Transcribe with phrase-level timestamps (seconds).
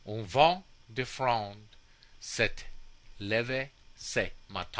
[0.07, 1.55] Un vent de fronde
[2.19, 2.65] S'est
[3.19, 3.67] leve
[3.99, 4.67] ce matin."